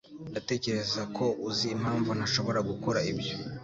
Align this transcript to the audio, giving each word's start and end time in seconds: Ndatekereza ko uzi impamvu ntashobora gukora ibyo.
Ndatekereza 0.31 1.01
ko 1.15 1.25
uzi 1.49 1.67
impamvu 1.75 2.09
ntashobora 2.17 2.59
gukora 2.69 2.99
ibyo. 3.11 3.35